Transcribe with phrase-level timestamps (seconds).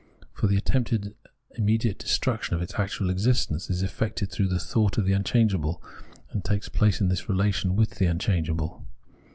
[0.33, 1.13] For the attempted
[1.51, 5.79] immediate destruction of its actual existence is effected through the thought of the unchangeable
[6.31, 8.83] and takes place in this relation to the unchangeable.